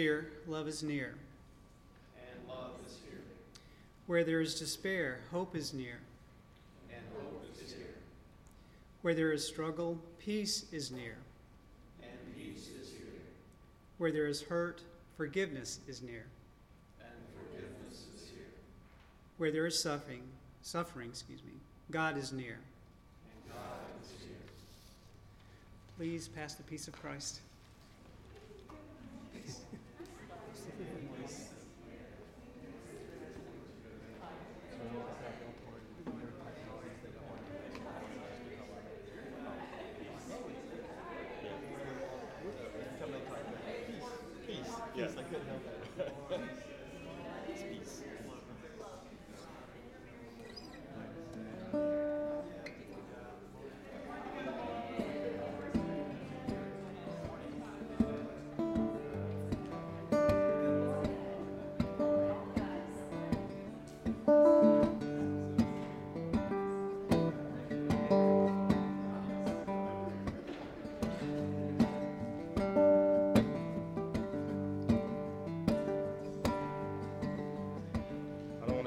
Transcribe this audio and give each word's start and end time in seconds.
Here, 0.00 0.30
love 0.48 0.66
is 0.66 0.82
near. 0.82 1.12
And 2.16 2.48
love 2.48 2.72
is 2.86 2.96
here. 3.06 3.20
Where 4.06 4.24
there 4.24 4.40
is 4.40 4.58
despair, 4.58 5.20
hope 5.30 5.54
is 5.54 5.74
near. 5.74 5.98
And 6.90 7.02
hope 7.14 7.44
is 7.62 7.70
here. 7.70 7.96
Where 9.02 9.12
there 9.12 9.30
is 9.30 9.46
struggle, 9.46 9.98
peace 10.18 10.64
is 10.72 10.90
near. 10.90 11.18
And 12.00 12.34
peace 12.34 12.70
is 12.80 12.88
here. 12.88 13.20
Where 13.98 14.10
there 14.10 14.26
is 14.26 14.40
hurt, 14.40 14.80
forgiveness 15.18 15.80
is 15.86 16.00
near. 16.00 16.24
And 16.98 17.12
forgiveness 17.36 18.06
is 18.16 18.26
here. 18.30 18.48
Where 19.36 19.50
there 19.50 19.66
is 19.66 19.82
suffering, 19.82 20.22
suffering, 20.62 21.10
excuse 21.10 21.42
me, 21.44 21.52
God 21.90 22.16
is 22.16 22.32
near. 22.32 22.56
And 22.56 23.52
God 23.52 24.02
is 24.02 24.08
here. 24.24 24.48
Please 25.98 26.26
pass 26.26 26.54
the 26.54 26.62
peace 26.62 26.88
of 26.88 26.94
Christ. 26.94 27.40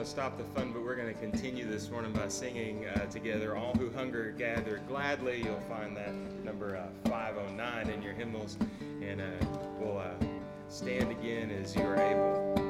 To 0.03 0.09
stop 0.09 0.37
the 0.37 0.43
fun, 0.43 0.73
but 0.73 0.83
we're 0.83 0.95
going 0.95 1.13
to 1.13 1.19
continue 1.19 1.65
this 1.65 1.89
morning 1.89 2.11
by 2.11 2.27
singing 2.27 2.85
uh, 2.87 3.05
together. 3.05 3.55
All 3.55 3.73
who 3.73 3.89
hunger 3.91 4.31
gather 4.31 4.81
gladly. 4.85 5.41
You'll 5.41 5.63
find 5.69 5.95
that 5.95 6.13
number 6.43 6.75
uh, 6.75 7.09
509 7.09 7.89
in 7.89 8.01
your 8.01 8.11
hymnals. 8.11 8.57
And 9.01 9.21
uh, 9.21 9.25
we'll 9.79 9.99
uh, 9.99 10.09
stand 10.67 11.09
again 11.09 11.51
as 11.51 11.73
you 11.75 11.83
are 11.83 11.95
able. 11.95 12.62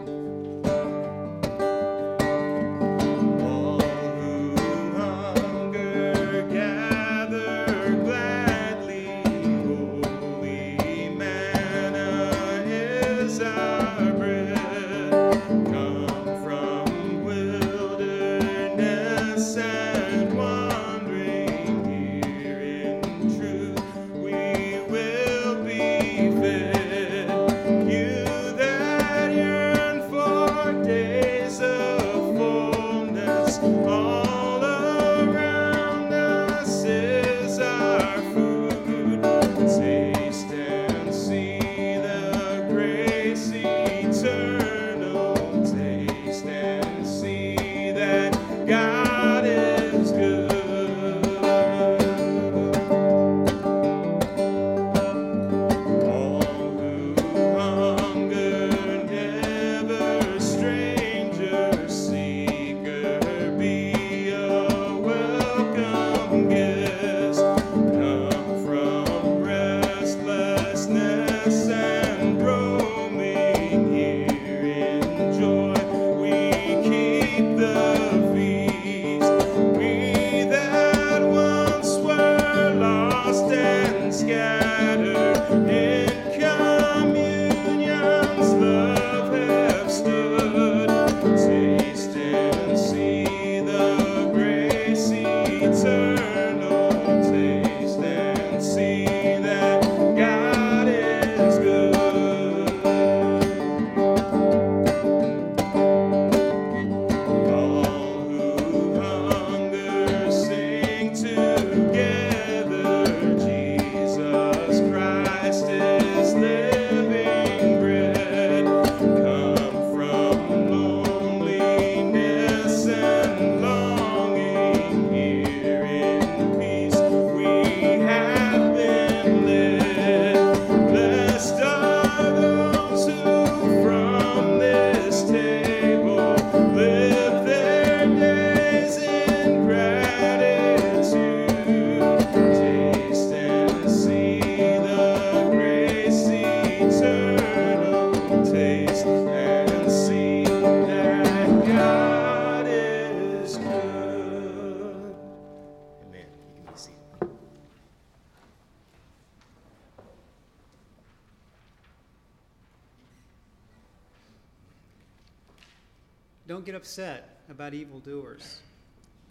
About 167.74 167.80
evildoers. 167.80 168.60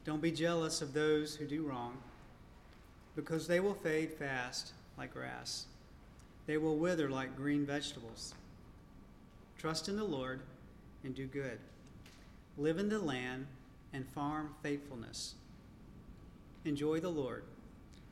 Don't 0.04 0.20
be 0.20 0.32
jealous 0.32 0.82
of 0.82 0.92
those 0.92 1.36
who 1.36 1.46
do 1.46 1.62
wrong, 1.62 1.96
because 3.14 3.46
they 3.46 3.60
will 3.60 3.74
fade 3.74 4.12
fast 4.12 4.72
like 4.98 5.12
grass. 5.12 5.66
They 6.46 6.56
will 6.56 6.76
wither 6.76 7.08
like 7.08 7.36
green 7.36 7.64
vegetables. 7.64 8.34
Trust 9.58 9.88
in 9.88 9.96
the 9.96 10.04
Lord 10.04 10.40
and 11.04 11.14
do 11.14 11.26
good. 11.26 11.58
Live 12.58 12.78
in 12.78 12.88
the 12.88 12.98
land 12.98 13.46
and 13.92 14.06
farm 14.08 14.54
faithfulness. 14.62 15.34
Enjoy 16.64 16.98
the 16.98 17.08
Lord, 17.08 17.44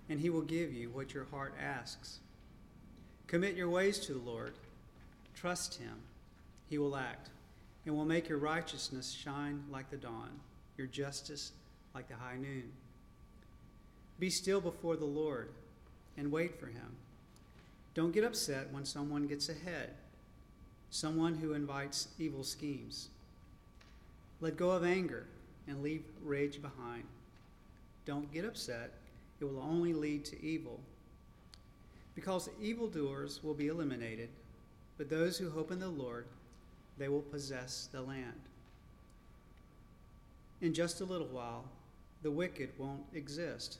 and 0.09 0.21
he 0.21 0.31
will 0.31 0.43
give 0.43 0.73
you 0.73 0.91
what 0.91 1.13
your 1.13 1.25
heart 1.25 1.55
asks. 1.61 2.21
Commit 3.27 3.57
your 3.57 3.69
ways 3.69 3.99
to 4.01 4.13
the 4.13 4.31
Lord. 4.31 4.55
Trust 5.35 5.81
him. 5.81 6.03
He 6.69 6.79
will 6.79 6.97
act 6.97 7.31
and 7.91 7.99
will 7.99 8.05
make 8.05 8.29
your 8.29 8.39
righteousness 8.39 9.11
shine 9.11 9.65
like 9.69 9.91
the 9.91 9.97
dawn, 9.97 10.31
your 10.79 10.87
justice 10.87 11.51
like 11.93 12.07
the 12.07 12.15
high 12.15 12.37
noon. 12.37 12.71
Be 14.21 14.31
still 14.31 14.61
before 14.61 14.95
the 14.95 15.05
Lord 15.05 15.49
and 16.17 16.31
wait 16.31 16.61
for 16.61 16.67
him. 16.67 16.95
Don't 17.95 18.15
get 18.15 18.23
upset 18.23 18.73
when 18.73 18.85
someone 18.85 19.27
gets 19.27 19.49
ahead. 19.49 19.91
someone 20.91 21.35
who 21.35 21.55
invites 21.55 22.09
evil 22.19 22.43
schemes. 22.43 23.09
Let 24.41 24.57
go 24.57 24.71
of 24.71 24.85
anger 24.85 25.27
and 25.67 25.83
leave 25.83 26.03
rage 26.25 26.61
behind. 26.61 27.05
Don't 28.05 28.33
get 28.33 28.45
upset, 28.45 28.93
it 29.41 29.45
will 29.45 29.61
only 29.61 29.95
lead 29.95 30.25
to 30.27 30.45
evil. 30.45 30.81
Because 32.15 32.51
evildoers 32.61 33.41
will 33.43 33.55
be 33.55 33.69
eliminated, 33.69 34.29
but 34.99 35.09
those 35.09 35.39
who 35.39 35.51
hope 35.51 35.71
in 35.71 35.79
the 35.79 35.89
Lord, 35.89 36.27
they 37.01 37.09
will 37.09 37.23
possess 37.23 37.89
the 37.91 38.03
land. 38.03 38.39
In 40.61 40.75
just 40.75 41.01
a 41.01 41.05
little 41.05 41.29
while, 41.29 41.65
the 42.23 42.31
wicked 42.31 42.69
won't 42.77 43.03
exist. 43.15 43.79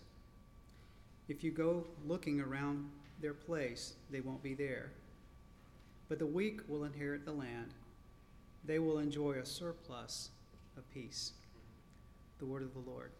If 1.29 1.45
you 1.45 1.51
go 1.51 1.87
looking 2.07 2.41
around 2.41 2.89
their 3.21 3.35
place, 3.35 3.93
they 4.11 4.23
won't 4.23 4.43
be 4.43 4.55
there. 4.55 4.91
But 6.09 6.19
the 6.19 6.27
weak 6.27 6.63
will 6.67 6.85
inherit 6.85 7.27
the 7.27 7.33
land. 7.33 7.75
They 8.65 8.79
will 8.79 8.99
enjoy 8.99 9.33
a 9.33 9.45
surplus 9.45 10.31
of 10.79 10.91
peace. 10.91 11.33
The 12.39 12.47
word 12.47 12.63
of 12.63 12.73
the 12.73 12.91
Lord. 12.91 13.11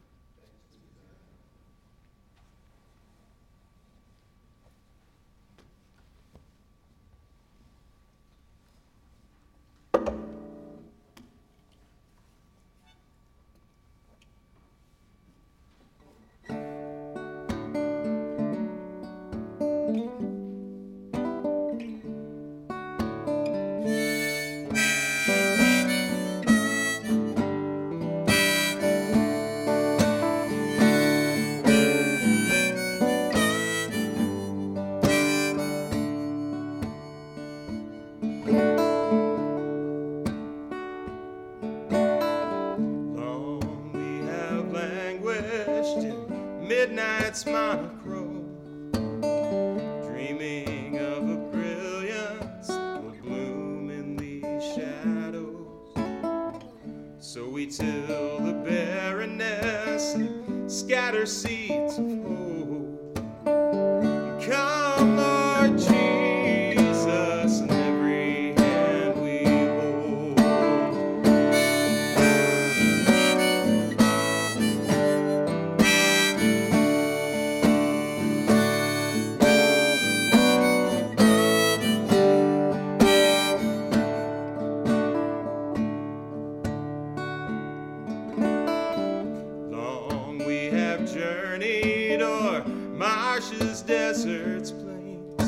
O'er 92.19 92.65
marshes, 92.65 93.83
deserts, 93.83 94.73
plains, 94.73 95.43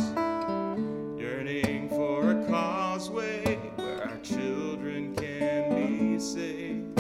yearning 1.21 1.89
for 1.89 2.31
a 2.31 2.47
causeway 2.47 3.57
where 3.77 4.05
our 4.05 4.17
children 4.19 5.15
can 5.17 5.75
be 5.75 6.19
saved. 6.21 6.99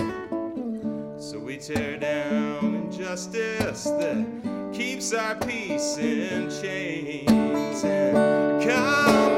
So 1.22 1.38
we 1.38 1.58
tear 1.58 1.96
down 1.96 2.74
injustice 2.74 3.84
that 3.84 4.70
keeps 4.72 5.12
our 5.12 5.36
peace 5.36 5.96
in 5.96 6.50
chains. 6.50 7.84
And 7.84 8.62
come, 8.62 9.31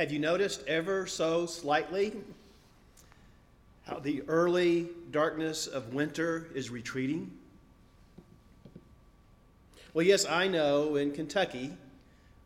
Have 0.00 0.10
you 0.10 0.18
noticed 0.18 0.66
ever 0.66 1.06
so 1.06 1.44
slightly 1.44 2.16
how 3.82 3.98
the 3.98 4.22
early 4.28 4.88
darkness 5.10 5.66
of 5.66 5.92
winter 5.92 6.48
is 6.54 6.70
retreating? 6.70 7.30
Well, 9.92 10.06
yes, 10.06 10.24
I 10.24 10.48
know 10.48 10.96
in 10.96 11.12
Kentucky 11.12 11.72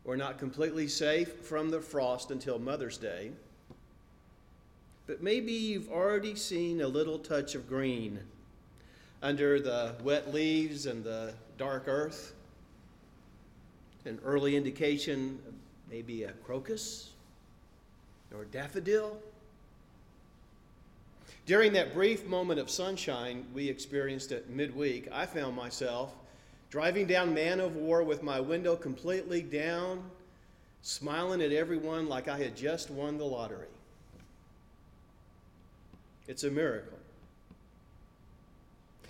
we're 0.03 0.17
not 0.17 0.37
completely 0.37 0.89
safe 0.89 1.31
from 1.45 1.69
the 1.69 1.79
frost 1.79 2.29
until 2.29 2.59
Mother's 2.59 2.97
Day. 2.97 3.31
But 5.07 5.23
maybe 5.23 5.53
you've 5.53 5.89
already 5.89 6.35
seen 6.35 6.81
a 6.81 6.87
little 6.89 7.19
touch 7.19 7.55
of 7.55 7.69
green 7.69 8.19
under 9.21 9.61
the 9.61 9.95
wet 10.03 10.33
leaves 10.33 10.87
and 10.87 11.05
the 11.05 11.33
dark 11.57 11.85
earth. 11.87 12.33
An 14.03 14.19
early 14.25 14.57
indication, 14.57 15.39
maybe 15.89 16.23
a 16.23 16.33
crocus 16.43 17.11
or 18.37 18.45
daffodil. 18.45 19.17
During 21.45 21.73
that 21.73 21.93
brief 21.93 22.25
moment 22.25 22.59
of 22.59 22.69
sunshine 22.69 23.45
we 23.53 23.69
experienced 23.69 24.31
at 24.31 24.49
midweek, 24.49 25.07
I 25.11 25.25
found 25.25 25.55
myself 25.55 26.13
driving 26.69 27.05
down 27.05 27.33
Man 27.33 27.61
o' 27.61 27.67
War 27.67 28.03
with 28.03 28.23
my 28.23 28.39
window 28.39 28.75
completely 28.75 29.41
down, 29.41 30.03
smiling 30.81 31.41
at 31.41 31.51
everyone 31.51 32.09
like 32.09 32.27
I 32.27 32.37
had 32.37 32.55
just 32.55 32.89
won 32.89 33.17
the 33.17 33.25
lottery. 33.25 33.67
It's 36.27 36.43
a 36.43 36.51
miracle. 36.51 36.97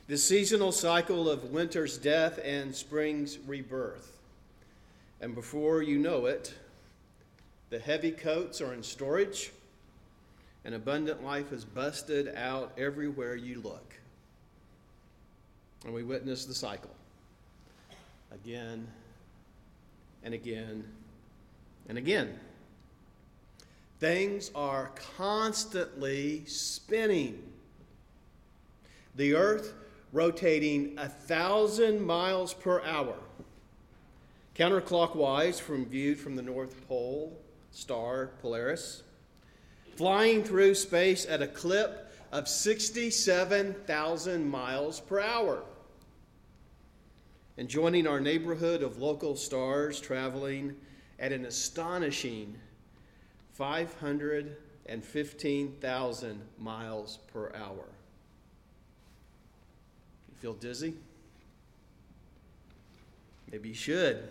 The 0.07 0.17
seasonal 0.17 0.71
cycle 0.71 1.29
of 1.29 1.45
winter's 1.45 1.97
death 1.97 2.39
and 2.43 2.75
spring's 2.75 3.39
rebirth. 3.39 4.11
And 5.21 5.33
before 5.33 5.81
you 5.81 5.97
know 5.97 6.25
it, 6.27 6.53
the 7.69 7.79
heavy 7.79 8.11
coats 8.11 8.61
are 8.61 8.73
in 8.73 8.83
storage, 8.83 9.51
and 10.63 10.75
abundant 10.75 11.23
life 11.23 11.51
is 11.51 11.65
busted 11.65 12.33
out 12.35 12.71
everywhere 12.77 13.35
you 13.35 13.61
look. 13.61 13.93
And 15.83 15.93
we 15.93 16.03
witness 16.03 16.45
the 16.45 16.53
cycle 16.53 16.95
again 18.31 18.87
and 20.23 20.33
again 20.33 20.83
and 21.87 21.97
again. 21.97 22.39
Things 23.99 24.51
are 24.55 24.91
constantly 25.17 26.43
spinning. 26.45 27.41
The 29.15 29.35
earth 29.35 29.73
rotating 30.11 30.97
a 30.97 31.07
thousand 31.07 32.01
miles 32.01 32.53
per 32.53 32.81
hour, 32.81 33.15
counterclockwise 34.55 35.59
from 35.59 35.85
viewed 35.85 36.19
from 36.19 36.35
the 36.35 36.41
North 36.41 36.87
Pole 36.87 37.37
star 37.75 38.31
Polaris, 38.41 39.03
flying 39.97 40.43
through 40.43 40.73
space 40.75 41.25
at 41.27 41.41
a 41.41 41.47
clip 41.47 42.13
of 42.31 42.47
67,000 42.47 44.49
miles 44.49 45.01
per 45.01 45.19
hour 45.19 45.61
and 47.57 47.67
joining 47.67 48.07
our 48.07 48.21
neighborhood 48.21 48.81
of 48.81 49.01
local 49.01 49.35
stars 49.35 49.99
traveling 49.99 50.73
at 51.19 51.33
an 51.33 51.43
astonishing 51.45 52.55
515,000 53.53 56.41
miles 56.57 57.19
per 57.31 57.53
hour. 57.55 57.85
You 60.29 60.35
feel 60.39 60.53
dizzy? 60.53 60.95
Maybe 63.51 63.69
you 63.69 63.75
should. 63.75 64.27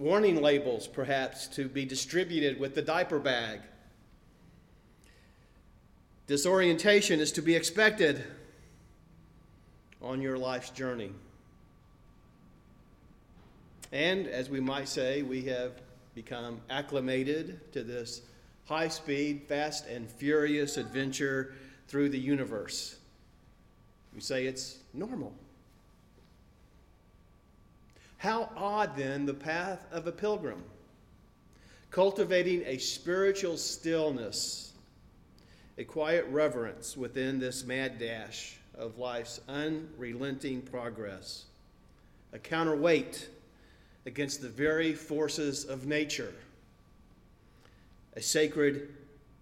Warning 0.00 0.40
labels, 0.40 0.86
perhaps, 0.86 1.46
to 1.48 1.68
be 1.68 1.84
distributed 1.84 2.58
with 2.58 2.74
the 2.74 2.80
diaper 2.80 3.18
bag. 3.18 3.60
Disorientation 6.26 7.20
is 7.20 7.32
to 7.32 7.42
be 7.42 7.54
expected 7.54 8.24
on 10.00 10.22
your 10.22 10.38
life's 10.38 10.70
journey. 10.70 11.12
And 13.92 14.26
as 14.26 14.48
we 14.48 14.58
might 14.58 14.88
say, 14.88 15.20
we 15.20 15.42
have 15.42 15.72
become 16.14 16.62
acclimated 16.70 17.70
to 17.74 17.82
this 17.82 18.22
high 18.64 18.88
speed, 18.88 19.42
fast, 19.48 19.86
and 19.86 20.10
furious 20.10 20.78
adventure 20.78 21.52
through 21.88 22.08
the 22.08 22.18
universe. 22.18 22.96
We 24.14 24.22
say 24.22 24.46
it's 24.46 24.78
normal. 24.94 25.34
How 28.20 28.50
odd 28.54 28.96
then 28.98 29.24
the 29.24 29.32
path 29.32 29.86
of 29.90 30.06
a 30.06 30.12
pilgrim, 30.12 30.62
cultivating 31.90 32.62
a 32.66 32.76
spiritual 32.76 33.56
stillness, 33.56 34.74
a 35.78 35.84
quiet 35.84 36.26
reverence 36.28 36.98
within 36.98 37.38
this 37.38 37.64
mad 37.64 37.98
dash 37.98 38.58
of 38.74 38.98
life's 38.98 39.40
unrelenting 39.48 40.60
progress, 40.60 41.46
a 42.34 42.38
counterweight 42.38 43.30
against 44.04 44.42
the 44.42 44.50
very 44.50 44.92
forces 44.92 45.64
of 45.64 45.86
nature, 45.86 46.34
a 48.16 48.20
sacred 48.20 48.90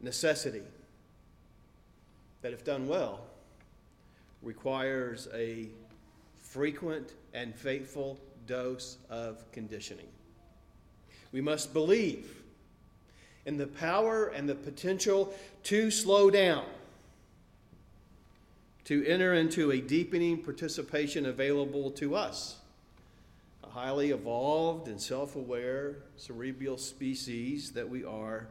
necessity 0.01 0.63
that, 2.43 2.53
if 2.53 2.65
done 2.65 2.87
well, 2.87 3.27
requires 4.41 5.27
a 5.35 5.67
frequent 6.37 7.15
and 7.35 7.53
faithful 7.57 8.21
dose 8.49 8.97
of 9.09 9.45
conditioning. 9.53 10.09
We 11.31 11.41
must 11.41 11.73
believe 11.73 12.43
in 13.47 13.57
the 13.57 13.69
power 13.69 14.27
and 14.27 14.49
the 14.49 14.57
potential 14.57 15.33
to 15.65 15.91
slow 15.93 16.31
down 16.31 16.65
to 18.85 19.05
enter 19.07 19.35
into 19.35 19.71
a 19.71 19.81
deepening 19.83 20.39
participation 20.39 21.27
available 21.27 21.91
to 21.91 22.17
us, 22.17 22.57
a 23.63 23.69
highly 23.69 24.11
evolved 24.13 24.89
and 24.89 24.99
self 24.99 25.37
aware 25.37 25.97
cerebral 26.17 26.79
species 26.79 27.71
that 27.73 27.87
we 27.87 28.03
are, 28.03 28.49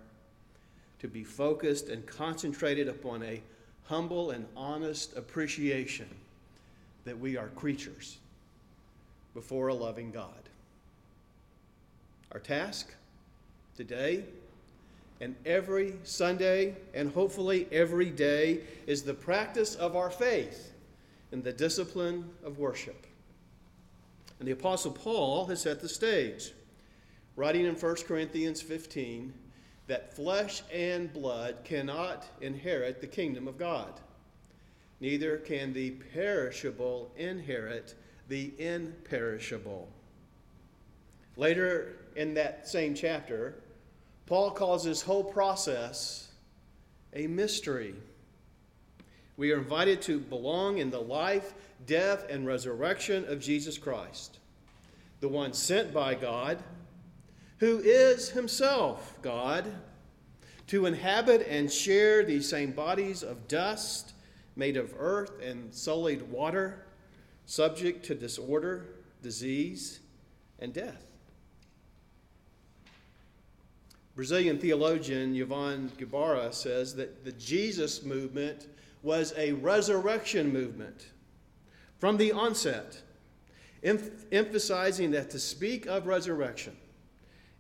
to 0.99 1.07
be 1.07 1.23
focused 1.23 1.89
and 1.89 2.05
concentrated 2.05 2.87
upon 2.87 3.23
a 3.23 3.41
humble 3.85 4.29
and 4.29 4.45
honest 4.55 5.17
appreciation 5.17 6.07
that 7.05 7.17
we 7.17 7.35
are 7.35 7.47
creatures 7.49 8.17
before 9.37 9.67
a 9.67 9.73
loving 9.75 10.09
God. 10.09 10.49
Our 12.31 12.39
task 12.39 12.91
today 13.75 14.23
and 15.21 15.35
every 15.45 15.93
Sunday, 16.03 16.75
and 16.95 17.13
hopefully 17.13 17.67
every 17.71 18.09
day, 18.09 18.61
is 18.87 19.03
the 19.03 19.13
practice 19.13 19.75
of 19.75 19.95
our 19.95 20.09
faith 20.09 20.73
in 21.31 21.43
the 21.43 21.53
discipline 21.53 22.27
of 22.43 22.57
worship. 22.57 23.05
And 24.39 24.47
the 24.47 24.53
Apostle 24.53 24.91
Paul 24.91 25.45
has 25.45 25.61
set 25.61 25.81
the 25.81 25.87
stage, 25.89 26.53
writing 27.35 27.67
in 27.67 27.75
1 27.75 27.95
Corinthians 28.07 28.59
15 28.63 29.31
that 29.85 30.15
flesh 30.15 30.63
and 30.73 31.13
blood 31.13 31.57
cannot 31.63 32.25
inherit 32.41 33.01
the 33.01 33.07
kingdom 33.07 33.47
of 33.47 33.59
God. 33.59 33.99
Neither 34.99 35.37
can 35.37 35.73
the 35.73 35.91
perishable 35.91 37.11
inherit 37.17 37.93
the 38.27 38.53
imperishable. 38.57 39.87
Later 41.35 41.95
in 42.15 42.33
that 42.33 42.67
same 42.67 42.95
chapter, 42.95 43.55
Paul 44.25 44.51
calls 44.51 44.83
this 44.83 45.01
whole 45.01 45.23
process 45.23 46.27
a 47.13 47.27
mystery. 47.27 47.95
We 49.37 49.51
are 49.51 49.57
invited 49.57 50.01
to 50.03 50.19
belong 50.19 50.79
in 50.79 50.89
the 50.89 50.99
life, 50.99 51.53
death, 51.85 52.25
and 52.29 52.45
resurrection 52.45 53.25
of 53.27 53.39
Jesus 53.39 53.77
Christ, 53.77 54.39
the 55.19 55.29
one 55.29 55.53
sent 55.53 55.93
by 55.93 56.15
God, 56.15 56.57
who 57.59 57.79
is 57.79 58.29
himself 58.29 59.17
God, 59.21 59.65
to 60.67 60.85
inhabit 60.85 61.47
and 61.47 61.71
share 61.71 62.25
these 62.25 62.49
same 62.49 62.71
bodies 62.71 63.23
of 63.23 63.47
dust 63.47 64.13
made 64.57 64.75
of 64.75 64.93
earth 64.97 65.39
and 65.41 65.73
sullied 65.73 66.23
water, 66.23 66.86
subject 67.47 68.05
to 68.05 68.13
disorder, 68.13 68.85
disease, 69.23 70.01
and 70.59 70.73
death. 70.73 71.05
Brazilian 74.15 74.59
theologian 74.59 75.33
Ivone 75.35 75.89
Gebara 75.97 76.53
says 76.53 76.95
that 76.95 77.23
the 77.23 77.31
Jesus 77.33 78.03
movement 78.03 78.67
was 79.01 79.33
a 79.37 79.53
resurrection 79.53 80.51
movement 80.51 81.07
from 81.99 82.17
the 82.17 82.31
onset, 82.31 83.01
em- 83.83 84.11
emphasizing 84.31 85.11
that 85.11 85.29
to 85.29 85.39
speak 85.39 85.85
of 85.85 86.05
resurrection 86.05 86.75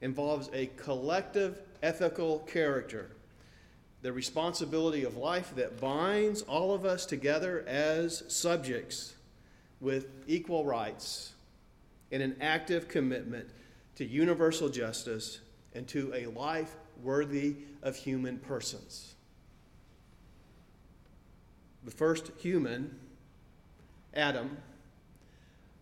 involves 0.01 0.49
a 0.51 0.67
collective 0.75 1.59
ethical 1.81 2.39
character, 2.39 3.11
the 4.01 4.11
responsibility 4.11 5.03
of 5.03 5.15
life 5.15 5.55
that 5.55 5.79
binds 5.79 6.41
all 6.41 6.73
of 6.73 6.85
us 6.85 7.05
together 7.05 7.63
as 7.67 8.23
subjects 8.27 9.13
with 9.79 10.07
equal 10.27 10.65
rights 10.65 11.33
and 12.11 12.23
an 12.23 12.35
active 12.41 12.87
commitment 12.87 13.49
to 13.95 14.05
universal 14.05 14.69
justice 14.69 15.39
and 15.73 15.87
to 15.87 16.13
a 16.15 16.25
life 16.27 16.75
worthy 17.03 17.55
of 17.83 17.95
human 17.95 18.37
persons. 18.37 19.15
The 21.83 21.91
first 21.91 22.31
human, 22.39 22.97
Adam, 24.13 24.57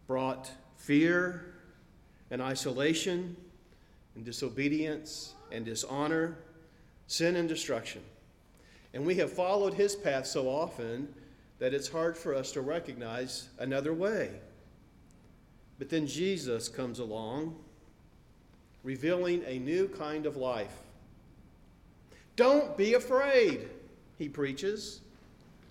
brought 0.08 0.52
fear 0.78 1.54
and 2.30 2.42
isolation 2.42 3.36
and 4.16 4.24
disobedience 4.24 5.34
and 5.52 5.66
dishonor, 5.66 6.38
sin 7.08 7.36
and 7.36 7.48
destruction. 7.48 8.02
And 8.94 9.06
we 9.06 9.16
have 9.16 9.32
followed 9.32 9.74
his 9.74 9.96
path 9.96 10.26
so 10.28 10.48
often 10.48 11.14
that 11.60 11.74
it's 11.74 11.88
hard 11.88 12.18
for 12.18 12.34
us 12.36 12.52
to 12.52 12.62
recognize 12.62 13.50
another 13.60 13.94
way. 13.94 14.32
But 15.80 15.90
then 15.90 16.08
Jesus 16.08 16.68
comes 16.68 17.00
along, 17.00 17.56
revealing 18.84 19.44
a 19.46 19.60
new 19.60 19.88
kind 19.88 20.26
of 20.26 20.38
life. 20.38 20.76
Don't 22.36 22.76
be 22.78 22.94
afraid, 22.94 23.70
he 24.18 24.28
preaches 24.28 25.02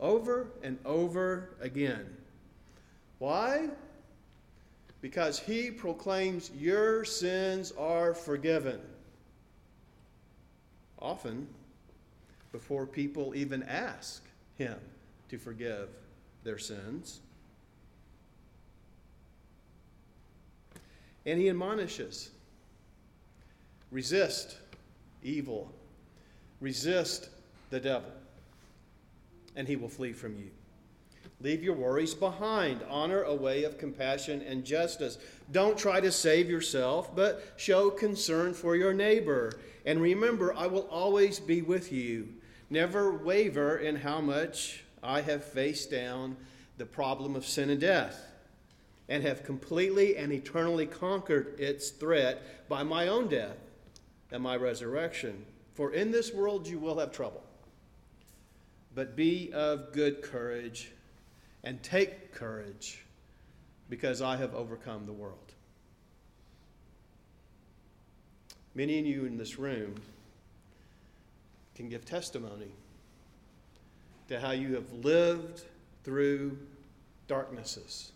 over 0.01 0.49
and 0.63 0.79
over 0.85 1.51
again. 1.61 2.07
Why? 3.19 3.69
Because 5.01 5.39
he 5.39 5.71
proclaims 5.71 6.51
your 6.59 7.05
sins 7.05 7.73
are 7.79 8.15
forgiven. 8.15 8.81
Often, 10.99 11.47
before 12.53 12.87
people 12.87 13.35
even 13.35 13.63
ask 13.65 14.23
him 14.57 14.79
to 15.35 15.41
forgive 15.41 15.89
their 16.45 16.59
sins. 16.59 17.21
And 21.27 21.41
he 21.41 21.49
admonishes 21.49 22.31
resist 23.91 24.59
evil, 25.25 25.73
resist 26.61 27.31
the 27.71 27.81
devil, 27.81 28.11
and 29.57 29.67
he 29.67 29.75
will 29.77 29.89
flee 29.89 30.13
from 30.13 30.37
you. 30.37 30.51
Leave 31.41 31.65
your 31.65 31.75
worries 31.75 32.15
behind. 32.15 32.81
Honor 32.89 33.23
a 33.23 33.35
way 33.35 33.65
of 33.65 33.77
compassion 33.77 34.41
and 34.43 34.65
justice. 34.65 35.19
Don't 35.51 35.77
try 35.77 36.01
to 36.01 36.13
save 36.13 36.49
yourself, 36.49 37.15
but 37.15 37.55
show 37.57 37.91
concern 37.91 38.55
for 38.55 38.77
your 38.77 38.95
neighbor. 38.95 39.53
And 39.85 40.01
remember, 40.01 40.55
I 40.55 40.69
will 40.69 40.89
always 40.91 41.41
be 41.41 41.61
with 41.61 41.91
you. 41.91 42.29
Never 42.71 43.13
waver 43.13 43.79
in 43.79 43.97
how 43.97 44.21
much 44.21 44.85
I 45.05 45.21
have 45.21 45.45
faced 45.45 45.91
down 45.91 46.37
the 46.79 46.87
problem 46.87 47.37
of 47.37 47.47
sin 47.47 47.71
and 47.71 47.81
death 47.81 48.21
and 49.09 49.23
have 49.23 49.45
completely 49.45 50.17
and 50.17 50.33
eternally 50.33 50.87
conquered 50.87 51.61
its 51.61 51.91
threat 51.91 52.69
by 52.69 52.83
my 52.83 53.09
own 53.09 53.29
death 53.29 53.59
and 54.31 54.43
my 54.43 54.57
resurrection. 54.57 55.45
For 55.75 55.93
in 55.93 56.11
this 56.11 56.33
world 56.33 56.67
you 56.67 56.79
will 56.79 56.99
have 56.99 57.13
trouble. 57.13 57.43
But 58.95 59.17
be 59.17 59.53
of 59.53 59.93
good 59.93 60.23
courage 60.23 60.91
and 61.65 61.83
take 61.83 62.33
courage 62.33 63.05
because 63.91 64.23
I 64.23 64.37
have 64.37 64.55
overcome 64.55 65.07
the 65.07 65.13
world. 65.13 65.39
Many 68.75 68.99
of 68.99 69.07
you 69.07 69.25
in 69.25 69.37
this 69.37 69.59
room 69.59 69.95
can 71.75 71.89
give 71.89 72.05
testimony 72.05 72.73
to 74.29 74.41
how 74.41 74.53
you 74.53 74.75
have 74.75 74.93
lived 74.93 75.63
through 76.03 76.59
darknesses 77.29 78.13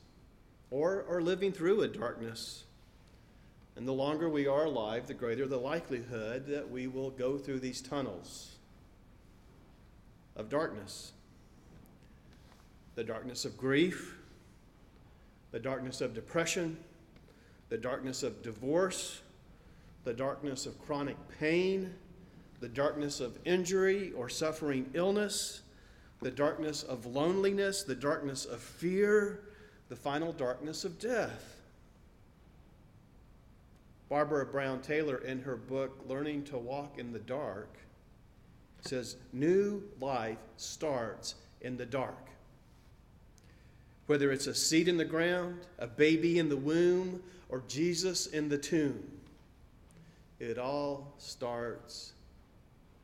or 0.71 1.05
are 1.09 1.21
living 1.21 1.53
through 1.53 1.83
a 1.83 1.89
darkness. 1.89 2.65
And 3.77 3.87
the 3.87 3.93
longer 3.93 4.29
we 4.29 4.47
are 4.47 4.65
alive, 4.65 5.07
the 5.07 5.15
greater 5.15 5.47
the 5.47 5.59
likelihood 5.59 6.47
that 6.49 6.71
we 6.71 6.87
will 6.87 7.11
go 7.11 7.39
through 7.39 7.61
these 7.61 7.81
tunnels 7.81 8.57
of 10.37 10.49
darkness 10.49 11.13
the 12.99 13.05
darkness 13.05 13.45
of 13.45 13.57
grief, 13.57 14.19
the 15.53 15.61
darkness 15.61 16.01
of 16.01 16.15
depression, 16.15 16.77
the 17.69 17.79
darkness 17.79 18.25
of 18.25 18.43
divorce, 18.43 19.21
the 20.03 20.13
darkness 20.13 20.67
of 20.67 20.77
chronic 20.85 21.17
pain, 21.39 21.95
the 22.59 22.67
darkness 22.67 23.21
of 23.21 23.39
injury 23.45 24.11
or 24.17 24.29
suffering 24.29 24.91
illness, 24.95 25.61
the 26.21 26.31
darkness 26.31 26.83
of 26.83 27.07
loneliness, 27.07 27.83
the 27.83 27.95
darkness 27.95 28.45
of 28.45 28.61
fear, 28.61 29.41
the 29.89 29.97
final 29.97 30.33
darkness 30.33 30.85
of 30.85 30.99
death. 30.99 31.57
Barbara 34.09 34.47
Brown 34.47 34.81
Taylor, 34.81 35.19
in 35.19 35.43
her 35.43 35.57
book 35.57 36.01
Learning 36.09 36.43
to 36.45 36.57
Walk 36.57 36.99
in 36.99 37.13
the 37.13 37.19
Dark, 37.19 37.69
says, 38.81 39.17
New 39.33 39.83
life 40.01 40.39
starts 40.57 41.35
in 41.61 41.77
the 41.77 41.87
dark. 41.87 42.29
Whether 44.07 44.33
it's 44.33 44.47
a 44.47 44.55
seed 44.55 44.89
in 44.89 44.97
the 44.97 45.05
ground, 45.05 45.61
a 45.79 45.87
baby 45.87 46.39
in 46.39 46.49
the 46.49 46.57
womb, 46.57 47.23
or 47.51 47.63
Jesus 47.69 48.27
in 48.27 48.49
the 48.49 48.57
tomb, 48.57 49.03
it 50.41 50.59
all 50.59 51.13
starts 51.19 52.13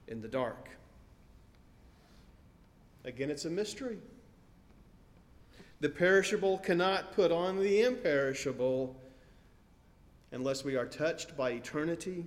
in 0.09 0.23
the 0.23 0.29
dark. 0.29 0.71
Again, 3.05 3.31
it's 3.31 3.45
a 3.45 3.51
mystery. 3.51 3.99
The 5.81 5.89
perishable 5.89 6.59
cannot 6.59 7.13
put 7.13 7.31
on 7.31 7.59
the 7.59 7.83
imperishable 7.83 8.97
unless 10.33 10.65
we 10.65 10.77
are 10.77 10.87
touched 10.87 11.37
by 11.37 11.51
eternity. 11.51 12.27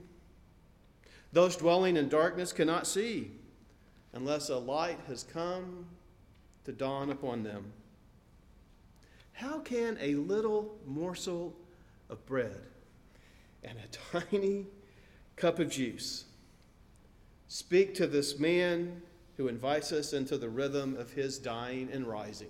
Those 1.33 1.55
dwelling 1.55 1.97
in 1.97 2.07
darkness 2.07 2.53
cannot 2.53 2.87
see 2.87 3.31
unless 4.13 4.49
a 4.49 4.57
light 4.57 4.99
has 5.07 5.23
come 5.23 5.87
to 6.65 6.71
dawn 6.71 7.09
upon 7.09 7.43
them. 7.43 7.73
How 9.33 9.59
can 9.59 9.97
a 10.01 10.15
little 10.15 10.77
morsel 10.85 11.55
of 12.09 12.25
bread 12.25 12.61
and 13.63 13.77
a 13.77 14.19
tiny 14.19 14.65
cup 15.35 15.59
of 15.59 15.69
juice 15.69 16.25
speak 17.47 17.93
to 17.95 18.07
this 18.07 18.39
man 18.39 19.01
who 19.37 19.47
invites 19.47 19.91
us 19.91 20.13
into 20.13 20.37
the 20.37 20.49
rhythm 20.49 20.95
of 20.97 21.11
his 21.11 21.37
dying 21.37 21.89
and 21.91 22.05
rising? 22.05 22.49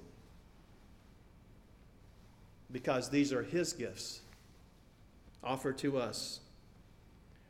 Because 2.72 3.10
these 3.10 3.32
are 3.32 3.44
his 3.44 3.74
gifts 3.74 4.22
offered 5.44 5.78
to 5.78 5.98
us, 5.98 6.40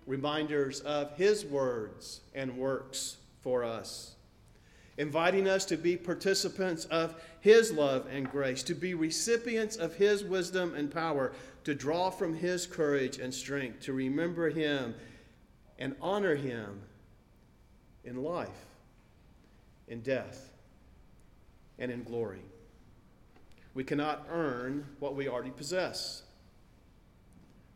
reminders 0.06 0.82
of 0.82 1.16
his 1.18 1.46
words 1.46 2.22
and 2.36 2.58
works 2.58 3.18
for 3.42 3.64
us 3.64 4.18
inviting 4.98 5.48
us 5.48 5.64
to 5.66 5.78
be 5.78 5.96
participants 5.96 6.86
of 6.86 7.22
His 7.40 7.72
love 7.72 8.08
and 8.12 8.30
grace, 8.30 8.64
to 8.64 8.74
be 8.74 8.94
recipients 8.94 9.76
of 9.78 9.96
His 9.96 10.24
wisdom 10.24 10.74
and 10.76 10.92
power, 10.92 11.34
to 11.64 11.76
draw 11.76 12.10
from 12.10 12.34
His 12.34 12.66
courage 12.66 13.20
and 13.20 13.34
strength, 13.34 13.82
to 13.82 13.94
remember 13.94 14.50
Him 14.50 14.96
and 15.78 15.96
honor 16.02 16.36
Him 16.36 16.82
in 18.04 18.24
life, 18.24 18.66
in 19.88 20.02
death, 20.02 20.50
and 21.80 21.92
in 21.92 22.04
glory. 22.04 22.42
We 23.74 23.84
cannot 23.84 24.28
earn 24.30 24.86
what 25.00 25.16
we 25.16 25.28
already 25.28 25.52
possess. 25.52 26.24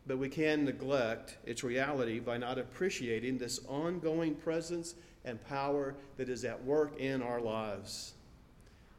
But 0.07 0.17
we 0.17 0.29
can 0.29 0.65
neglect 0.65 1.37
its 1.45 1.63
reality 1.63 2.19
by 2.19 2.37
not 2.37 2.57
appreciating 2.57 3.37
this 3.37 3.59
ongoing 3.67 4.33
presence 4.33 4.95
and 5.23 5.43
power 5.47 5.95
that 6.17 6.27
is 6.27 6.43
at 6.43 6.63
work 6.63 6.99
in 6.99 7.21
our 7.21 7.39
lives. 7.39 8.13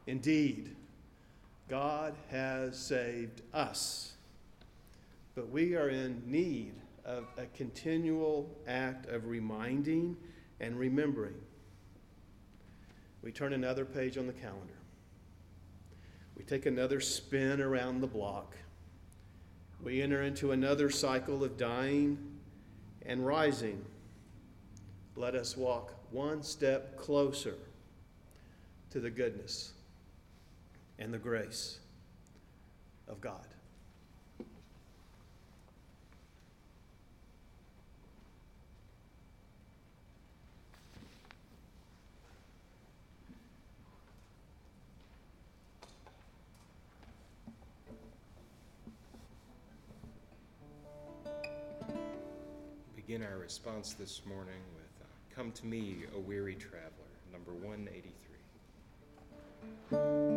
Indeed, 0.07 0.75
God 1.69 2.15
has 2.31 2.77
saved 2.77 3.41
us, 3.53 4.13
but 5.35 5.49
we 5.49 5.75
are 5.75 5.89
in 5.89 6.21
need 6.25 6.73
of 7.05 7.25
a 7.37 7.45
continual 7.47 8.49
act 8.65 9.07
of 9.07 9.27
reminding 9.27 10.15
and 10.61 10.79
remembering. 10.79 11.35
We 13.23 13.31
turn 13.31 13.53
another 13.53 13.85
page 13.85 14.17
on 14.17 14.27
the 14.27 14.33
calendar. 14.33 14.73
We 16.35 16.43
take 16.43 16.65
another 16.65 16.99
spin 16.99 17.61
around 17.61 18.01
the 18.01 18.07
block. 18.07 18.57
We 19.81 20.01
enter 20.01 20.23
into 20.23 20.51
another 20.51 20.89
cycle 20.89 21.43
of 21.43 21.57
dying 21.57 22.17
and 23.05 23.25
rising. 23.25 23.85
Let 25.15 25.35
us 25.35 25.55
walk 25.55 25.93
one 26.11 26.43
step 26.43 26.97
closer 26.97 27.55
to 28.91 28.99
the 28.99 29.09
goodness 29.09 29.71
and 30.99 31.13
the 31.13 31.17
grace 31.17 31.79
of 33.07 33.21
God. 33.21 33.47
Begin 53.13 53.27
our 53.27 53.37
response 53.37 53.93
this 53.93 54.23
morning 54.25 54.63
with 54.73 55.03
uh, 55.03 55.05
Come 55.35 55.51
to 55.51 55.67
Me, 55.67 56.05
O 56.15 56.19
Weary 56.19 56.55
Traveler, 56.55 56.89
number 57.31 57.53
183. 57.53 60.32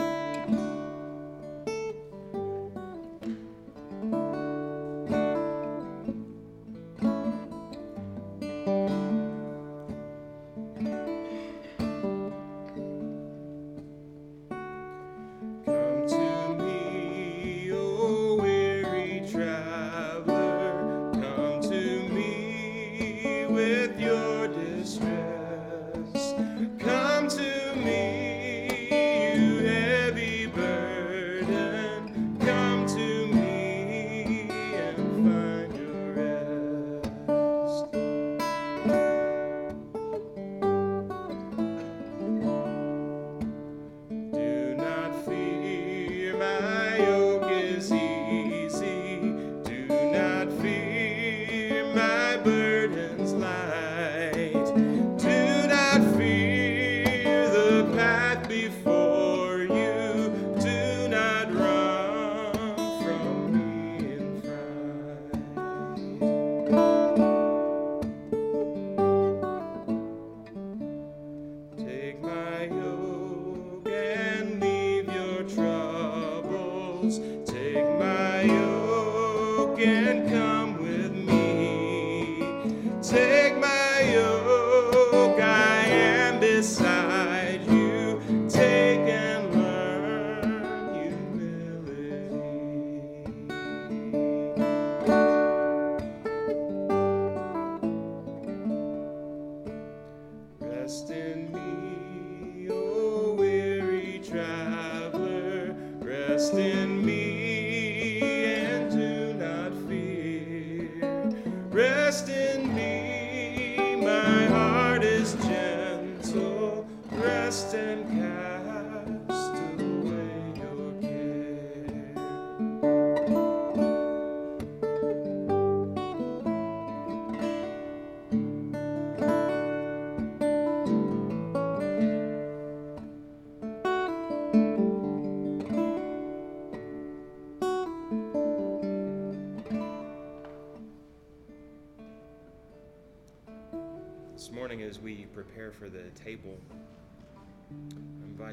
This 144.37 144.53
morning, 144.53 144.83
as 144.83 145.01
we 145.01 145.27
prepare 145.33 145.73
for 145.73 145.89
the 145.89 146.05
table, 146.15 146.57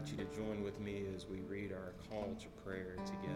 invite 0.04 0.20
you 0.20 0.26
to 0.26 0.36
join 0.36 0.64
with 0.64 0.80
me 0.80 1.04
as 1.16 1.26
we 1.28 1.38
read 1.50 1.72
our 1.72 1.94
call 2.10 2.36
to 2.40 2.48
prayer 2.66 2.96
together. 3.06 3.36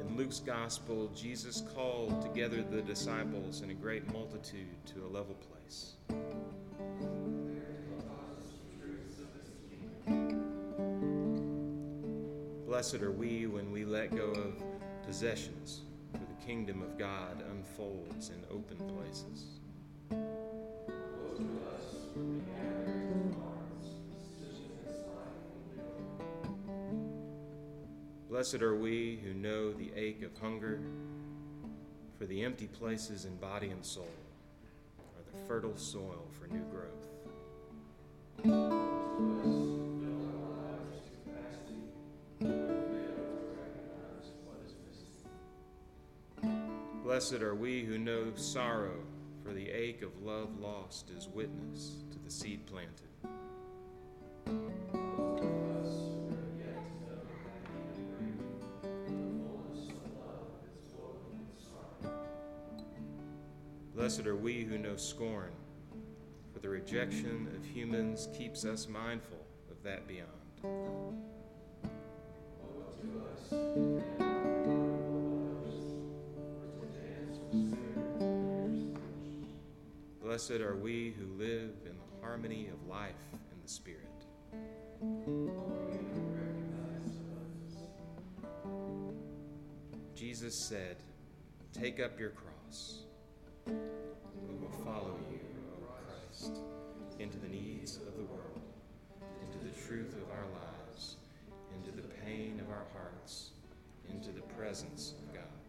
In 0.00 0.16
Luke's 0.16 0.40
gospel, 0.40 1.10
Jesus 1.14 1.62
called 1.74 2.22
together 2.22 2.62
the 2.62 2.82
disciples 2.82 3.60
and 3.60 3.70
a 3.70 3.74
great 3.74 4.10
multitude 4.12 4.76
to 4.86 5.04
a 5.04 5.08
level 5.08 5.34
place. 5.34 5.96
Blessed 12.66 13.02
are 13.02 13.12
we 13.12 13.46
when 13.46 13.70
we 13.70 13.84
let 13.84 14.14
go 14.14 14.30
of 14.30 14.62
possessions, 15.06 15.82
kingdom 16.46 16.80
of 16.80 16.96
God 16.96 17.42
unfolds 17.50 18.30
in 18.30 18.36
open 18.52 18.76
places. 18.76 19.58
Blessed 28.28 28.62
are 28.62 28.76
we 28.76 29.18
who 29.24 29.34
know 29.34 29.72
the 29.72 29.90
ache 29.96 30.22
of 30.22 30.38
hunger, 30.38 30.78
for 32.16 32.26
the 32.26 32.44
empty 32.44 32.68
places 32.68 33.24
in 33.24 33.34
body 33.38 33.70
and 33.70 33.84
soul 33.84 34.06
are 35.00 35.24
the 35.32 35.48
fertile 35.48 35.76
soil 35.76 36.28
for 36.38 36.46
new 36.46 36.64
growth. 36.70 37.15
Blessed 47.28 47.42
are 47.42 47.56
we 47.56 47.84
who 47.84 47.98
know 47.98 48.32
sorrow, 48.36 49.00
for 49.42 49.52
the 49.52 49.68
ache 49.68 50.02
of 50.02 50.22
love 50.22 50.60
lost 50.60 51.10
is 51.10 51.26
witness 51.26 52.04
to 52.12 52.20
the 52.20 52.30
seed 52.30 52.64
planted. 52.66 53.08
Blessed 63.96 64.28
are 64.28 64.36
we 64.36 64.62
who 64.62 64.78
know 64.78 64.94
scorn, 64.94 65.50
for 66.52 66.60
the 66.60 66.68
rejection 66.68 67.48
of 67.56 67.64
humans 67.64 68.28
keeps 68.38 68.64
us 68.64 68.86
mindful 68.86 69.44
of 69.68 69.82
that 69.82 70.06
beyond. 70.06 70.30
Blessed 80.36 80.60
are 80.60 80.76
we 80.76 81.14
who 81.18 81.42
live 81.42 81.70
in 81.86 81.96
the 81.96 82.20
harmony 82.20 82.68
of 82.68 82.86
life 82.86 83.14
and 83.32 83.64
the 83.64 83.68
Spirit. 83.70 84.02
Jesus 90.14 90.54
said, 90.54 90.98
Take 91.72 92.00
up 92.00 92.20
your 92.20 92.32
cross. 92.32 93.04
We 93.66 93.72
will 94.60 94.84
follow 94.84 95.16
you, 95.32 95.40
O 95.72 95.86
Christ, 96.04 96.60
into 97.18 97.38
the 97.38 97.48
needs 97.48 97.96
of 97.96 98.14
the 98.18 98.24
world, 98.24 98.60
into 99.40 99.56
the 99.64 99.86
truth 99.88 100.14
of 100.16 100.30
our 100.32 100.44
lives, 100.52 101.16
into 101.74 101.96
the 101.96 102.08
pain 102.26 102.60
of 102.60 102.68
our 102.68 102.84
hearts, 102.92 103.52
into 104.12 104.32
the 104.32 104.42
presence 104.54 105.14
of 105.22 105.32
God. 105.32 105.65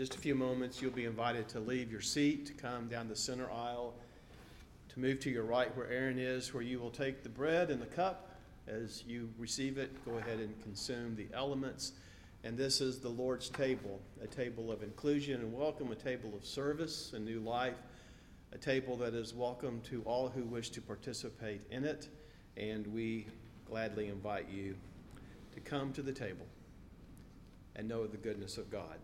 Just 0.00 0.14
a 0.14 0.18
few 0.18 0.34
moments, 0.34 0.80
you'll 0.80 0.90
be 0.90 1.04
invited 1.04 1.46
to 1.46 1.60
leave 1.60 1.92
your 1.92 2.00
seat, 2.00 2.46
to 2.46 2.54
come 2.54 2.88
down 2.88 3.06
the 3.06 3.14
center 3.14 3.50
aisle, 3.50 3.92
to 4.88 4.98
move 4.98 5.20
to 5.20 5.28
your 5.28 5.44
right 5.44 5.76
where 5.76 5.90
Aaron 5.90 6.18
is, 6.18 6.54
where 6.54 6.62
you 6.62 6.78
will 6.78 6.88
take 6.88 7.22
the 7.22 7.28
bread 7.28 7.68
and 7.68 7.82
the 7.82 7.86
cup. 7.86 8.30
As 8.66 9.04
you 9.06 9.28
receive 9.38 9.76
it, 9.76 10.02
go 10.06 10.12
ahead 10.12 10.38
and 10.38 10.58
consume 10.62 11.16
the 11.16 11.26
elements 11.34 11.92
And 12.42 12.56
this 12.56 12.80
is 12.80 12.98
the 12.98 13.08
Lord's 13.10 13.50
table, 13.50 14.00
a 14.22 14.26
table 14.26 14.72
of 14.72 14.82
inclusion 14.82 15.42
and 15.42 15.52
welcome, 15.52 15.92
a 15.92 15.94
table 15.94 16.32
of 16.34 16.46
service 16.46 17.12
and 17.14 17.22
new 17.22 17.40
life, 17.40 17.76
a 18.52 18.58
table 18.58 18.96
that 18.96 19.12
is 19.12 19.34
welcome 19.34 19.82
to 19.90 20.02
all 20.06 20.28
who 20.28 20.44
wish 20.44 20.70
to 20.70 20.80
participate 20.80 21.60
in 21.70 21.84
it. 21.84 22.08
And 22.56 22.86
we 22.86 23.26
gladly 23.68 24.08
invite 24.08 24.48
you 24.48 24.74
to 25.52 25.60
come 25.60 25.92
to 25.92 26.00
the 26.00 26.12
table 26.12 26.46
and 27.76 27.86
know 27.86 28.06
the 28.06 28.16
goodness 28.16 28.56
of 28.56 28.70
God. 28.70 28.96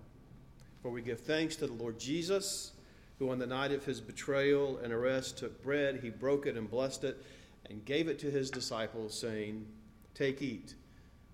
For 0.87 0.93
we 0.93 1.03
give 1.03 1.19
thanks 1.19 1.57
to 1.57 1.67
the 1.67 1.73
Lord 1.73 1.99
Jesus, 1.99 2.71
who 3.19 3.33
on 3.33 3.41
the 3.41 3.47
night 3.49 3.73
of 3.73 3.85
his 3.85 4.01
betrayal 4.01 4.79
and 4.85 4.93
arrest 4.93 5.37
took 5.37 5.61
bread, 5.61 5.99
he 6.01 6.11
broke 6.11 6.47
it 6.47 6.57
and 6.57 6.71
blessed 6.71 7.03
it, 7.03 7.25
and 7.69 7.85
gave 7.85 8.07
it 8.07 8.21
to 8.21 8.31
his 8.31 8.53
disciples, 8.53 9.13
saying, 9.19 9.67
Take, 10.15 10.43
eat. 10.43 10.75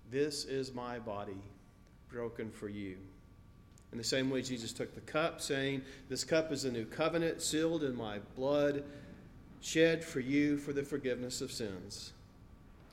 This 0.09 0.45
is 0.45 0.73
my 0.73 0.97
body 0.97 1.37
broken 2.09 2.49
for 2.49 2.67
you. 2.67 2.97
In 3.91 3.99
the 3.99 4.03
same 4.03 4.31
way, 4.31 4.41
Jesus 4.41 4.73
took 4.73 4.95
the 4.95 5.01
cup, 5.01 5.39
saying, 5.39 5.83
This 6.09 6.23
cup 6.23 6.51
is 6.51 6.65
a 6.65 6.71
new 6.71 6.85
covenant, 6.85 7.39
sealed 7.39 7.83
in 7.83 7.95
my 7.95 8.17
blood, 8.35 8.83
shed 9.61 10.03
for 10.03 10.19
you 10.19 10.57
for 10.57 10.73
the 10.73 10.81
forgiveness 10.81 11.41
of 11.41 11.51
sins. 11.51 12.13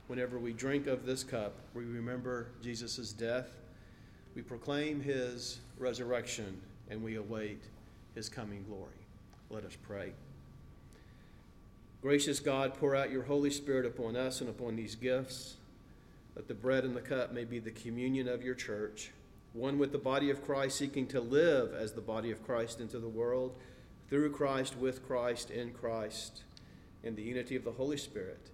Whenever 0.05 0.37
we 0.37 0.53
drink 0.53 0.85
of 0.85 1.07
this 1.07 1.23
cup, 1.23 1.55
we 1.73 1.85
remember 1.85 2.49
Jesus' 2.61 3.13
death, 3.13 3.60
we 4.35 4.41
proclaim 4.41 5.01
his 5.01 5.59
resurrection, 5.77 6.61
and 6.89 7.03
we 7.03 7.15
await 7.15 7.61
his 8.15 8.29
coming 8.29 8.63
glory. 8.67 8.91
Let 9.49 9.65
us 9.65 9.75
pray. 9.81 10.13
Gracious 12.01 12.39
God, 12.39 12.73
pour 12.73 12.95
out 12.95 13.11
your 13.11 13.23
Holy 13.23 13.51
Spirit 13.51 13.85
upon 13.85 14.15
us 14.15 14.41
and 14.41 14.49
upon 14.49 14.75
these 14.75 14.95
gifts 14.95 15.55
that 16.35 16.47
the 16.47 16.53
bread 16.53 16.83
and 16.83 16.95
the 16.95 17.01
cup 17.01 17.33
may 17.33 17.43
be 17.43 17.59
the 17.59 17.71
communion 17.71 18.27
of 18.27 18.41
your 18.41 18.55
church, 18.55 19.11
one 19.53 19.77
with 19.77 19.91
the 19.91 19.97
body 19.97 20.29
of 20.29 20.43
Christ, 20.45 20.77
seeking 20.77 21.05
to 21.07 21.19
live 21.19 21.73
as 21.73 21.91
the 21.91 22.01
body 22.01 22.31
of 22.31 22.45
Christ 22.45 22.79
into 22.79 22.99
the 22.99 23.09
world, 23.09 23.53
through 24.09 24.31
Christ, 24.31 24.77
with 24.77 25.05
Christ, 25.05 25.51
in 25.51 25.71
Christ, 25.71 26.43
in 27.03 27.15
the 27.15 27.21
unity 27.21 27.55
of 27.55 27.63
the 27.63 27.71
Holy 27.71 27.97
Spirit, 27.97 28.49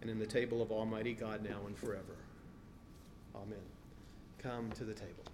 and 0.00 0.10
in 0.10 0.18
the 0.18 0.26
table 0.26 0.60
of 0.60 0.72
Almighty 0.72 1.14
God 1.14 1.42
now 1.42 1.66
and 1.66 1.76
forever. 1.76 2.16
Amen. 3.34 3.73
Come 4.44 4.70
to 4.72 4.84
the 4.84 4.92
table. 4.92 5.24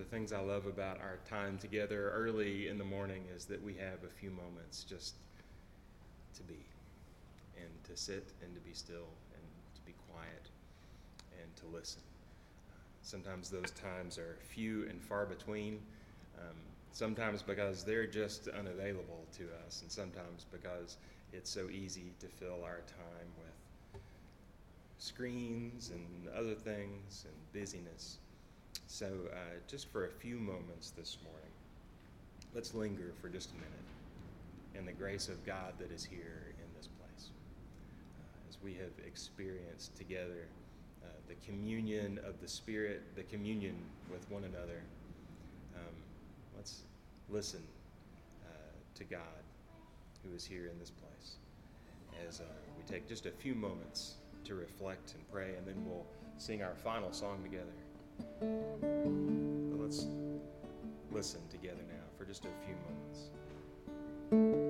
The 0.00 0.06
things 0.06 0.32
I 0.32 0.40
love 0.40 0.64
about 0.64 0.98
our 1.02 1.18
time 1.28 1.58
together 1.58 2.10
early 2.14 2.68
in 2.68 2.78
the 2.78 2.84
morning 2.84 3.22
is 3.36 3.44
that 3.46 3.62
we 3.62 3.74
have 3.74 4.02
a 4.02 4.08
few 4.08 4.30
moments 4.30 4.82
just 4.82 5.16
to 6.36 6.42
be 6.42 6.64
and 7.58 7.68
to 7.84 7.94
sit 8.02 8.32
and 8.42 8.54
to 8.54 8.60
be 8.62 8.72
still 8.72 9.08
and 9.34 9.42
to 9.74 9.80
be 9.82 9.92
quiet 10.10 10.48
and 11.38 11.54
to 11.56 11.66
listen. 11.66 12.00
Sometimes 13.02 13.50
those 13.50 13.72
times 13.72 14.16
are 14.16 14.38
few 14.40 14.88
and 14.88 15.02
far 15.02 15.26
between, 15.26 15.80
um, 16.38 16.56
sometimes 16.92 17.42
because 17.42 17.84
they're 17.84 18.06
just 18.06 18.48
unavailable 18.48 19.26
to 19.36 19.48
us, 19.66 19.82
and 19.82 19.92
sometimes 19.92 20.46
because 20.50 20.96
it's 21.34 21.50
so 21.50 21.68
easy 21.68 22.14
to 22.20 22.26
fill 22.26 22.64
our 22.64 22.80
time 22.86 23.28
with 23.38 24.00
screens 24.96 25.90
and 25.90 26.34
other 26.34 26.54
things 26.54 27.26
and 27.26 27.52
busyness. 27.52 28.16
So, 28.92 29.06
uh, 29.06 29.36
just 29.68 29.88
for 29.92 30.06
a 30.06 30.10
few 30.10 30.36
moments 30.36 30.90
this 30.90 31.16
morning, 31.22 31.52
let's 32.56 32.74
linger 32.74 33.12
for 33.22 33.28
just 33.28 33.52
a 33.52 33.54
minute 33.54 33.86
in 34.74 34.84
the 34.84 34.92
grace 34.92 35.28
of 35.28 35.46
God 35.46 35.74
that 35.78 35.92
is 35.92 36.04
here 36.04 36.52
in 36.58 36.76
this 36.76 36.88
place. 36.88 37.30
Uh, 38.18 38.48
as 38.48 38.58
we 38.64 38.74
have 38.74 38.90
experienced 39.06 39.96
together 39.96 40.48
uh, 41.04 41.06
the 41.28 41.36
communion 41.46 42.18
of 42.26 42.40
the 42.40 42.48
Spirit, 42.48 43.02
the 43.14 43.22
communion 43.22 43.76
with 44.12 44.28
one 44.28 44.42
another, 44.42 44.82
um, 45.76 45.94
let's 46.56 46.82
listen 47.30 47.62
uh, 48.44 48.72
to 48.96 49.04
God 49.04 49.20
who 50.24 50.34
is 50.34 50.44
here 50.44 50.66
in 50.66 50.76
this 50.80 50.90
place 50.90 51.36
as 52.26 52.40
uh, 52.40 52.44
we 52.76 52.82
take 52.92 53.08
just 53.08 53.26
a 53.26 53.30
few 53.30 53.54
moments 53.54 54.14
to 54.44 54.56
reflect 54.56 55.14
and 55.14 55.30
pray, 55.30 55.54
and 55.56 55.64
then 55.64 55.76
we'll 55.86 56.04
sing 56.38 56.64
our 56.64 56.74
final 56.74 57.12
song 57.12 57.40
together. 57.44 57.79
Let's 59.78 60.06
listen 61.10 61.40
together 61.50 61.82
now 61.88 62.04
for 62.16 62.24
just 62.24 62.44
a 62.44 62.48
few 62.64 62.76
moments. 62.86 64.69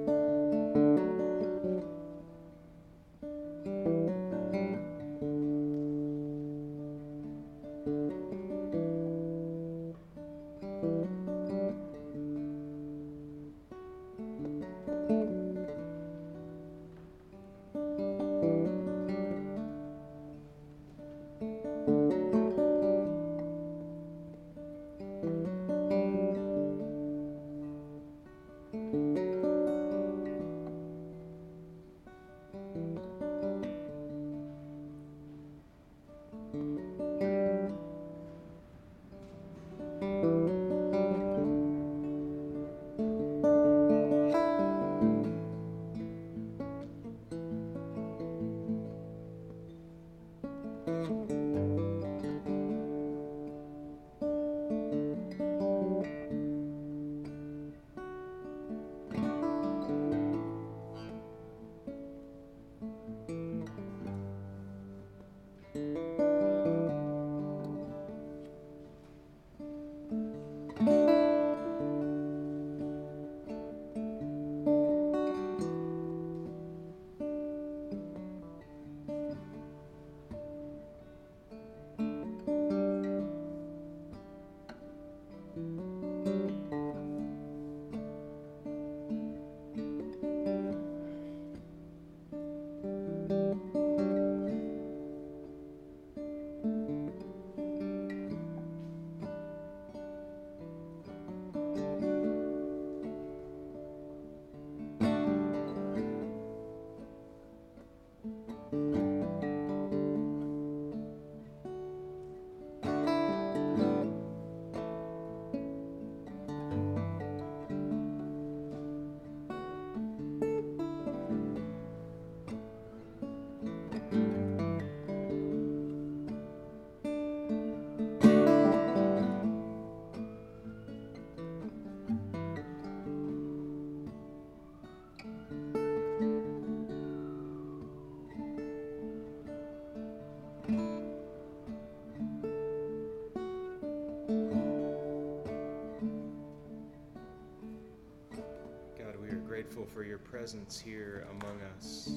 Grateful 149.80 149.96
for 149.96 150.04
your 150.04 150.18
presence 150.18 150.78
here 150.78 151.26
among 151.30 151.58
us. 151.76 152.10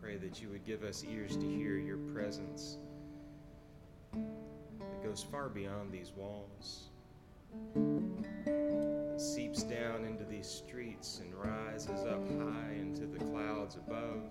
Pray 0.00 0.16
that 0.16 0.42
you 0.42 0.48
would 0.48 0.64
give 0.64 0.82
us 0.82 1.04
ears 1.04 1.36
to 1.36 1.46
hear 1.46 1.76
your 1.76 1.98
presence 2.12 2.78
that 4.12 5.02
goes 5.04 5.22
far 5.30 5.48
beyond 5.48 5.92
these 5.92 6.12
walls, 6.16 6.88
that 7.74 9.20
seeps 9.20 9.62
down 9.62 10.04
into 10.04 10.24
these 10.24 10.48
streets 10.48 11.20
and 11.20 11.34
rises 11.34 12.04
up 12.04 12.26
high 12.40 12.74
into 12.80 13.06
the 13.06 13.18
clouds 13.18 13.76
above, 13.76 14.22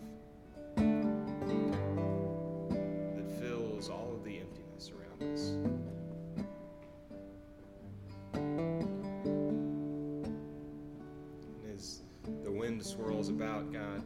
wind 12.75 12.85
swirls 12.85 13.29
about, 13.29 13.71
God, 13.71 14.03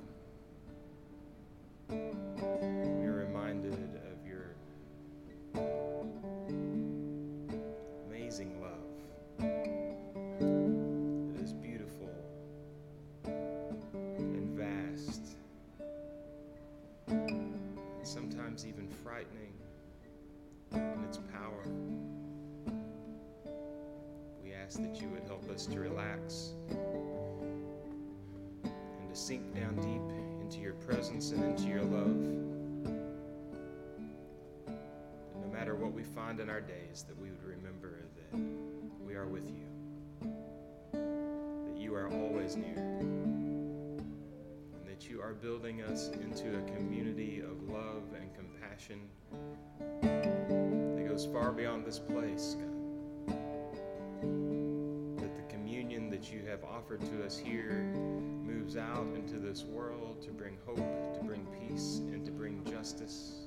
sink 29.29 29.53
down 29.53 29.75
deep 29.75 30.01
into 30.41 30.59
your 30.59 30.73
presence 30.73 31.29
and 31.29 31.43
into 31.43 31.67
your 31.67 31.83
love. 31.83 32.07
And 34.65 35.39
no 35.39 35.47
matter 35.53 35.75
what 35.75 35.93
we 35.93 36.01
find 36.01 36.39
in 36.39 36.49
our 36.49 36.61
days, 36.61 37.05
that 37.07 37.15
we 37.15 37.29
would 37.29 37.43
remember 37.43 37.99
that 38.15 38.39
we 39.05 39.13
are 39.13 39.27
with 39.27 39.45
you, 39.45 39.67
that 40.93 41.77
you 41.77 41.93
are 41.93 42.09
always 42.11 42.55
near, 42.55 42.73
and 42.79 44.01
that 44.87 45.07
you 45.07 45.21
are 45.21 45.35
building 45.35 45.83
us 45.83 46.07
into 46.07 46.57
a 46.57 46.61
community 46.75 47.41
of 47.41 47.69
love 47.69 48.01
and 48.19 48.33
compassion 48.33 48.99
that 50.01 51.07
goes 51.07 51.27
far 51.27 51.51
beyond 51.51 51.85
this 51.85 51.99
place, 51.99 52.55
God. 52.59 52.68
That 56.19 56.34
you 56.34 56.41
have 56.49 56.65
offered 56.65 56.99
to 56.99 57.25
us 57.25 57.38
here 57.38 57.93
moves 58.45 58.75
out 58.75 59.08
into 59.15 59.36
this 59.36 59.63
world 59.63 60.21
to 60.21 60.32
bring 60.32 60.58
hope, 60.65 60.75
to 60.75 61.23
bring 61.23 61.47
peace, 61.62 61.99
and 62.12 62.25
to 62.25 62.32
bring 62.32 62.62
justice. 62.65 63.43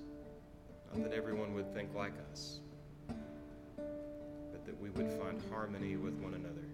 Not 0.90 1.02
that 1.10 1.12
everyone 1.12 1.52
would 1.52 1.74
think 1.74 1.94
like 1.94 2.14
us, 2.30 2.60
but 3.06 4.64
that 4.64 4.80
we 4.80 4.88
would 4.90 5.10
find 5.20 5.38
harmony 5.50 5.96
with 5.96 6.14
one 6.14 6.32
another. 6.32 6.66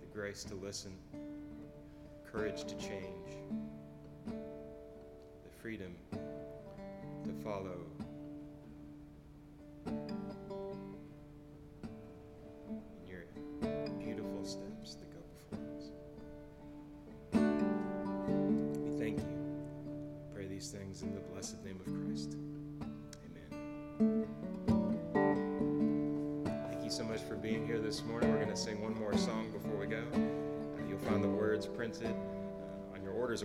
The 0.00 0.06
grace 0.14 0.44
to 0.44 0.54
listen, 0.54 0.96
courage 2.32 2.64
to 2.64 2.74
change, 2.76 3.28
the 4.26 5.50
freedom 5.60 5.94
to 6.12 7.32
follow. 7.42 7.76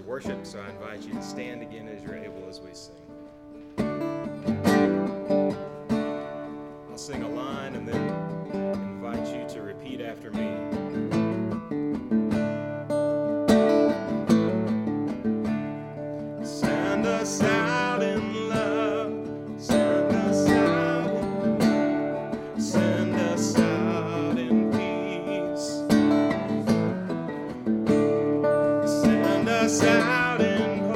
worship, 0.09 0.43
so 0.43 0.59
I 0.59 0.69
invite 0.71 1.03
you 1.03 1.13
to 1.13 1.21
stand 1.21 1.61
again 1.61 1.87
as 1.87 2.01
you're 2.01 2.17
able 2.17 2.49
as 2.49 2.59
we 2.59 2.71
sing. 2.73 2.95
I'll 6.89 6.97
sing 6.97 7.21
a 7.21 7.29
line 7.29 7.75
and 7.75 7.87
then. 7.87 8.18
Johnny. 30.39 30.88